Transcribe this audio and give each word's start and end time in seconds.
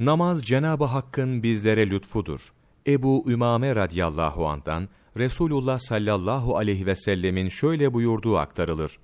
Namaz 0.00 0.42
Cenab-ı 0.42 0.84
Hakk'ın 0.84 1.42
bizlere 1.42 1.90
lütfudur. 1.90 2.40
Ebu 2.86 3.24
Ümame 3.30 3.76
radıyallahu 3.76 4.46
andan 4.46 4.88
Resulullah 5.16 5.78
sallallahu 5.78 6.56
aleyhi 6.56 6.86
ve 6.86 6.94
sellemin 6.94 7.48
şöyle 7.48 7.92
buyurduğu 7.92 8.36
aktarılır. 8.36 8.98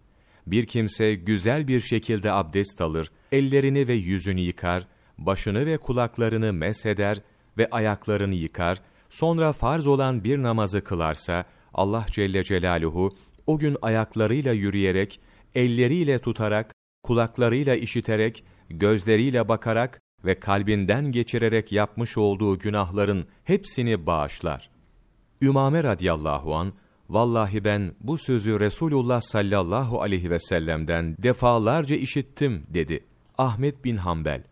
Bir 0.46 0.66
kimse 0.66 1.14
güzel 1.14 1.68
bir 1.68 1.80
şekilde 1.80 2.32
abdest 2.32 2.80
alır, 2.80 3.11
ellerini 3.32 3.88
ve 3.88 3.92
yüzünü 3.92 4.40
yıkar, 4.40 4.87
başını 5.18 5.66
ve 5.66 5.76
kulaklarını 5.76 6.53
mesheder 6.53 7.22
ve 7.59 7.71
ayaklarını 7.71 8.35
yıkar, 8.35 8.79
sonra 9.09 9.53
farz 9.53 9.87
olan 9.87 10.25
bir 10.25 10.43
namazı 10.43 10.85
kılarsa, 10.85 11.45
Allah 11.75 12.07
Celle 12.11 12.45
Celaluhu 12.45 13.17
o 13.47 13.59
gün 13.59 13.77
ayaklarıyla 13.83 14.53
yürüyerek, 14.53 15.21
elleriyle 15.54 16.19
tutarak, 16.19 16.75
kulaklarıyla 17.02 17.75
işiterek, 17.75 18.45
gözleriyle 18.70 19.48
bakarak 19.48 20.01
ve 20.24 20.41
kalbinden 20.41 21.12
geçirerek 21.12 21.73
yapmış 21.73 22.18
olduğu 22.18 22.59
günahların 22.59 23.27
hepsini 23.45 24.06
bağışlar. 24.06 24.70
Ümame 25.42 25.83
radıyallahu 25.83 26.55
an 26.55 26.73
vallahi 27.09 27.65
ben 27.65 27.92
bu 28.01 28.19
sözü 28.19 28.61
Resulullah 28.61 29.20
sallallahu 29.20 30.02
aleyhi 30.02 30.30
ve 30.30 30.41
sellem'den 30.41 31.16
defalarca 31.19 31.97
işittim 31.97 32.62
dedi. 32.69 33.05
Ahmet 33.38 33.84
bin 33.84 33.97
Hanbel. 33.97 34.42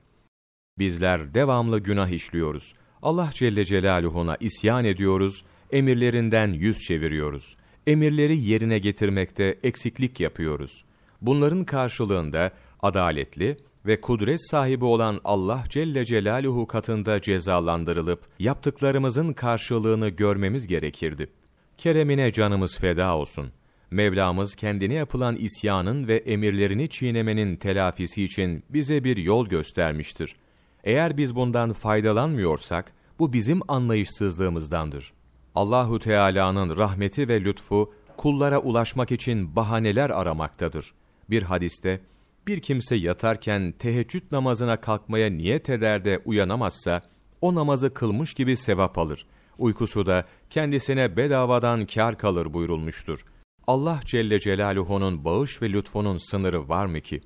Bizler 0.78 1.34
devamlı 1.34 1.78
günah 1.78 2.08
işliyoruz. 2.08 2.74
Allah 3.02 3.30
Celle 3.34 3.64
Celaluhu'na 3.64 4.36
isyan 4.40 4.84
ediyoruz, 4.84 5.44
emirlerinden 5.72 6.52
yüz 6.52 6.78
çeviriyoruz. 6.78 7.56
Emirleri 7.86 8.38
yerine 8.38 8.78
getirmekte 8.78 9.58
eksiklik 9.62 10.20
yapıyoruz. 10.20 10.84
Bunların 11.20 11.64
karşılığında 11.64 12.50
adaletli 12.80 13.56
ve 13.86 14.00
kudret 14.00 14.50
sahibi 14.50 14.84
olan 14.84 15.20
Allah 15.24 15.64
Celle 15.68 16.04
Celaluhu 16.04 16.66
katında 16.66 17.20
cezalandırılıp 17.20 18.20
yaptıklarımızın 18.38 19.32
karşılığını 19.32 20.08
görmemiz 20.08 20.66
gerekirdi. 20.66 21.30
Keremine 21.78 22.32
canımız 22.32 22.78
feda 22.78 23.16
olsun. 23.16 23.50
Mevlamız 23.90 24.54
kendine 24.54 24.94
yapılan 24.94 25.36
isyanın 25.36 26.08
ve 26.08 26.16
emirlerini 26.16 26.88
çiğnemenin 26.88 27.56
telafisi 27.56 28.24
için 28.24 28.64
bize 28.70 29.04
bir 29.04 29.16
yol 29.16 29.46
göstermiştir. 29.46 30.36
Eğer 30.84 31.16
biz 31.16 31.34
bundan 31.34 31.72
faydalanmıyorsak, 31.72 32.92
bu 33.18 33.32
bizim 33.32 33.60
anlayışsızlığımızdandır. 33.68 35.12
Allahu 35.54 35.98
Teala'nın 35.98 36.76
rahmeti 36.78 37.28
ve 37.28 37.44
lütfu 37.44 37.92
kullara 38.16 38.58
ulaşmak 38.58 39.12
için 39.12 39.56
bahaneler 39.56 40.10
aramaktadır. 40.10 40.94
Bir 41.30 41.42
hadiste 41.42 42.00
bir 42.48 42.60
kimse 42.60 42.96
yatarken 42.96 43.74
teheccüd 43.78 44.22
namazına 44.32 44.80
kalkmaya 44.80 45.30
niyet 45.30 45.70
eder 45.70 46.04
de 46.04 46.22
uyanamazsa 46.24 47.02
o 47.40 47.54
namazı 47.54 47.94
kılmış 47.94 48.34
gibi 48.34 48.56
sevap 48.56 48.98
alır. 48.98 49.26
Uykusu 49.58 50.06
da 50.06 50.24
kendisine 50.50 51.16
bedavadan 51.16 51.86
kar 51.86 52.18
kalır 52.18 52.52
buyurulmuştur. 52.52 53.20
Allah 53.66 54.00
Celle 54.04 54.40
Celaluhu'nun 54.40 55.24
bağış 55.24 55.62
ve 55.62 55.72
lütfunun 55.72 56.18
sınırı 56.30 56.68
var 56.68 56.86
mı 56.86 57.00
ki? 57.00 57.20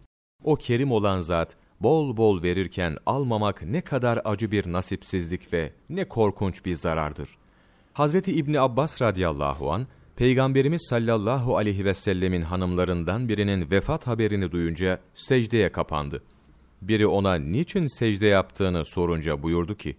O 0.45 0.57
kerim 0.57 0.93
olan 0.93 1.21
zat 1.21 1.57
bol 1.81 2.17
bol 2.17 2.43
verirken 2.43 2.97
almamak 3.07 3.63
ne 3.63 3.81
kadar 3.81 4.21
acı 4.25 4.51
bir 4.51 4.73
nasipsizlik 4.73 5.53
ve 5.53 5.73
ne 5.91 6.05
korkunç 6.05 6.65
bir 6.65 6.75
zarardır. 6.77 7.29
Hazreti 7.93 8.33
İbni 8.33 8.61
Abbas 8.61 9.03
radıyallahu 9.03 9.73
an 9.73 9.87
Peygamberimiz 10.23 10.87
sallallahu 10.89 11.57
aleyhi 11.57 11.85
ve 11.85 11.95
sellemin 11.95 12.43
hanımlarından 12.43 13.29
birinin 13.29 13.71
vefat 13.71 14.07
haberini 14.07 14.53
duyunca 14.53 15.01
secdeye 15.15 15.73
kapandı. 15.73 16.23
Biri 16.83 17.07
ona 17.07 17.35
niçin 17.35 17.99
secde 17.99 18.27
yaptığını 18.27 18.85
sorunca 18.85 19.43
buyurdu 19.43 19.77
ki, 19.77 19.97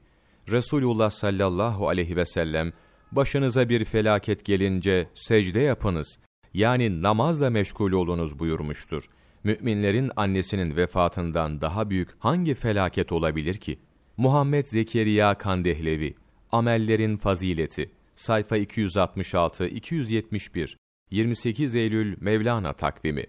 Resulullah 0.52 1.10
sallallahu 1.10 1.88
aleyhi 1.88 2.16
ve 2.16 2.26
sellem, 2.26 2.74
başınıza 3.12 3.70
bir 3.70 3.86
felaket 3.86 4.46
gelince 4.46 5.08
secde 5.14 5.60
yapınız, 5.60 6.20
yani 6.53 7.02
namazla 7.02 7.50
meşgul 7.50 7.92
olunuz 7.92 8.40
buyurmuştur. 8.40 9.03
Müminlerin 9.44 10.12
annesinin 10.16 10.76
vefatından 10.76 11.62
daha 11.62 11.90
büyük 11.90 12.09
hangi 12.20 12.53
felaket 12.53 13.12
olabilir 13.12 13.56
ki? 13.56 13.80
Muhammed 14.18 14.66
Zekeriya 14.68 15.38
Kandehlevi, 15.38 16.16
Amellerin 16.52 17.18
Fazileti, 17.18 17.92
sayfa 18.23 18.57
266-271, 18.57 20.75
28 21.11 21.75
Eylül 21.75 22.17
Mevlana 22.22 22.73
takvimi 22.73 23.25